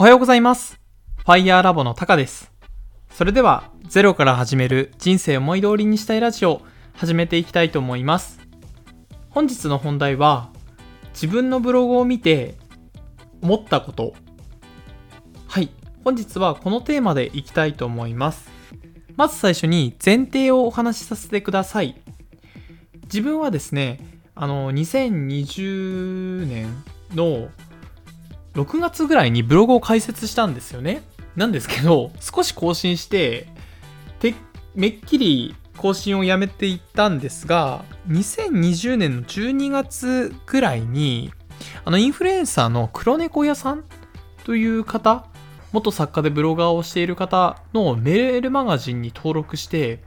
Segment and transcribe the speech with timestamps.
[0.00, 0.80] おはようございます。
[1.18, 2.50] ファイヤーラボのタカです。
[3.10, 6.62] それでは、ゼロから始める人生思い通りにしたいラジオ、
[6.94, 8.40] 始めていきたいと思います。
[9.28, 10.48] 本日の本題は、
[11.12, 12.54] 自分のブログを見て
[13.42, 14.14] 思ったこと。
[15.46, 15.68] はい。
[16.02, 18.48] 本日はこのテーマでいきたいと思います。
[19.16, 22.00] まず最初に前提をお話しさせてください。
[23.02, 24.00] 自分はですね、
[24.34, 27.50] あの、2020年の
[28.54, 31.02] 6月ぐらいにブログを開設したんですよね。
[31.36, 33.48] なんですけど、少し更新して、
[34.18, 34.34] て
[34.74, 41.32] めっきり更新をやめていったんですが、2020年の12月ぐらいに、
[41.84, 43.84] あの、インフルエンサーの黒猫屋さん
[44.44, 45.26] という方、
[45.72, 50.02] 元作家でブロガーをしている方のメールマガジンに登録して、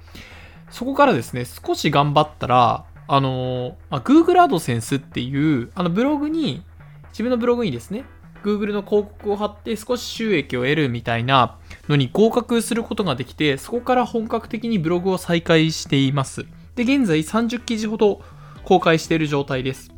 [0.69, 6.63] そこからですね、少し頑張ったら、あの、Google AdSense っていう、あのブログに、
[7.11, 8.05] 自分のブログにですね、
[8.43, 11.57] Google の広告を貼って少し収益を得るみたいな
[11.87, 16.45] のに合格することができて、そこから本格的にブログを再開しています。
[16.75, 18.21] で、現在30記事ほど
[18.63, 19.91] 公開している状態です。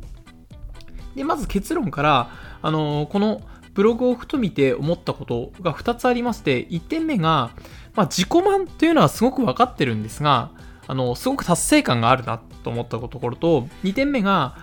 [1.14, 2.30] で、まず結論から、
[2.62, 3.42] あのこの
[3.74, 7.50] ブログをふと見て思ったことが2つありまして、1点目が、
[7.94, 10.50] まあ、自己満というのはすごく分かってるんですが、
[10.86, 14.56] あの、すごく達成感があるなと思ったところと、2点目が、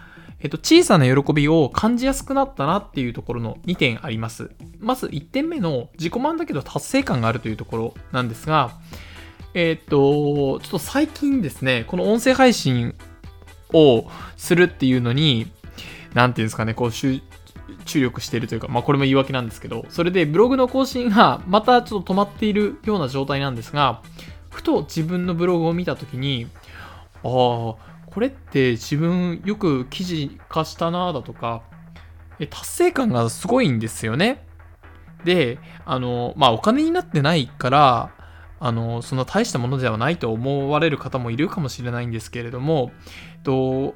[0.43, 4.51] えっと、小さな喜びを感じやすくなったなっていうところの2点あります。
[4.79, 8.71] まず1点目の自己満だけど達成感があるというところなんですが、
[9.53, 12.93] えっと、ちょっと最近ですね、この音声配信
[13.71, 14.05] を
[14.35, 15.49] するっていうのに、
[16.13, 17.21] なんていうんですかね、こう、注
[17.93, 24.01] 力しているというか、まあこれも言い訳なんですけど、それでブログの更新がまたちょっと止まっているような状態なんですが、
[24.49, 26.47] ふと自分のブログを見たときに、
[27.23, 31.63] ああ、これって自分よく記事化したなだとか、
[32.49, 34.45] 達成感がすごいんですよね。
[35.23, 38.11] で、あの、まあお金になってないから、
[38.59, 42.91] あの、そんな大したものではないと思われる方もいるかもしれないんですけれども、
[43.43, 43.95] と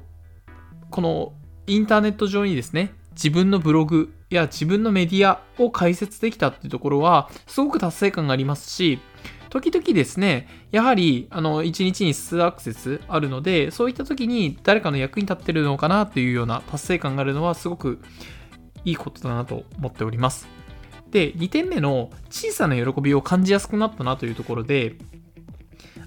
[0.89, 1.33] この
[1.67, 8.99] インターネット上にですね、自分のブログや自分のメディアを開設できたっていうところは、すごく達成感がありますし、
[9.49, 17.99] 時々ですね、やはり、あの、1日に数アクセスあるので、そういった時に誰かの役に立ってるのかなっていうような達成感があるのは、すごく
[18.85, 20.47] いいことだなと思っております。
[21.11, 24.95] で、2点目の小さな喜びを感じやすくなったなというところで、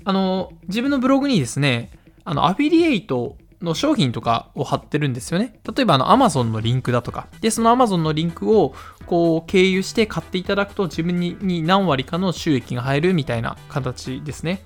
[0.04, 1.90] あの、自分のブログにですね、
[2.24, 5.60] あの、アフィリエイトの商品とかを貼ってるんですよね。
[5.74, 7.28] 例えばあの Amazon のリンクだとか。
[7.40, 8.74] で、その Amazon のリンクを
[9.06, 14.62] こう経由して買っていただくと自分に何割かの収益が入るみたいな形ですね。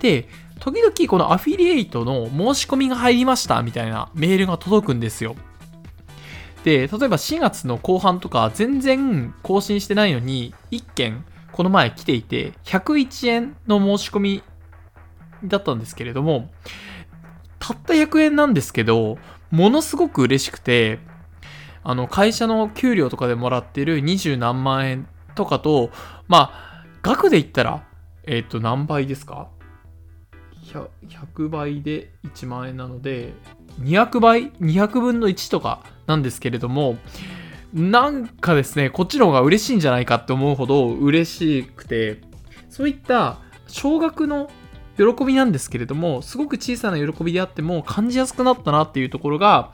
[0.00, 0.28] で、
[0.60, 5.36] 時々このアフィリエイトの申し込みが入りましたみたいなメールが届くんですよ。
[6.64, 14.42] で、例えば4月の後半とか全然更新してないのに1件この前来ていて101円の申し込み
[15.44, 16.50] だったんですけれども、
[17.66, 19.16] たった100円なんですけど、
[19.50, 20.98] ものすごく嬉しくて、
[21.82, 25.90] あの、会社の給料とかでもらってる20何万円とかと、
[26.28, 27.86] まあ、額で言ったら、
[28.24, 29.48] えっ、と、何倍ですか
[30.66, 33.32] ？100, ?100 倍で1万円なので、
[33.80, 36.98] 200倍 ?200 分の1とかなんですけれども、
[37.72, 42.20] なんかですね、こっちの方が嬉しいんじゃないかって思うほど嬉しくて、
[42.68, 43.38] そういった
[43.68, 44.50] 少額の
[44.96, 49.72] 喜びなんですけれども、すごく小さな喜びであっても感じやすくなったなっていうところが、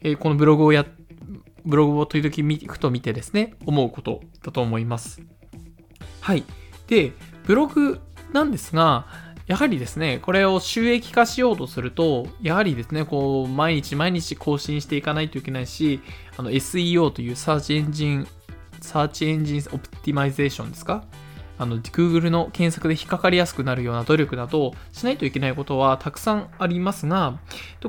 [0.00, 0.86] えーこのブログをや、
[1.64, 5.20] ブログを時々見ふと見てですね、思うことだと思います。
[6.20, 6.44] はい。
[6.86, 7.12] で、
[7.44, 8.00] ブログ
[8.32, 9.06] なんですが、
[9.46, 16.00] やはりですね、これを収益化しようとすると、やはりですね、こう、毎日毎日更新していかないといけないし、
[16.36, 21.04] あの、SEO という search engine、search engine optimization ですか
[21.60, 27.38] あの、Google の検索で引っかかりやすくなるような努力などしないといけないことはたくさんありますが、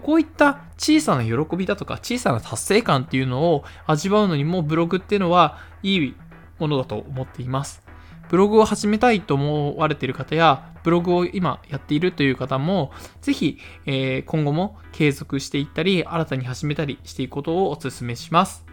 [0.01, 6.15] こういった小さな喜びだとか小さな達成感っていうのを味わうのにもブログっていうのはいい
[6.59, 7.81] ものだと思っています。
[8.27, 12.91] ブログを始めたいと思われている方や、ブログを今やっているという方も、
[13.21, 18.65] ぜひ、えー今後も継続していったり、新たに始めたりしていくことをお勧めします。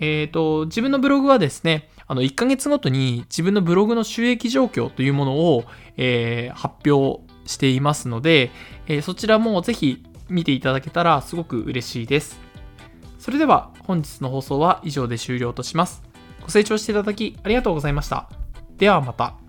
[0.00, 5.64] えっ、と、自分のブログはですね、あの、1ヶ月ごとに自分のブログの収益状況というものを、
[5.96, 8.50] えー発表していますので、
[8.86, 12.38] えーそちらもぜひ見ていただけたらすごく嬉しいです。
[13.18, 16.02] それでは本日の放送は以上で終了とします。
[16.40, 18.28] ご清聴していただきありがとうございました。
[18.76, 19.43] ではまた。